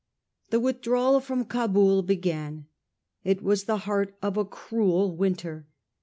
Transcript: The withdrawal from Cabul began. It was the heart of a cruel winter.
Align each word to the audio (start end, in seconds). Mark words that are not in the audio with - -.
The 0.49 0.59
withdrawal 0.59 1.19
from 1.19 1.45
Cabul 1.45 2.01
began. 2.01 2.65
It 3.23 3.43
was 3.43 3.65
the 3.65 3.77
heart 3.85 4.15
of 4.19 4.35
a 4.35 4.43
cruel 4.45 5.15
winter. 5.15 5.67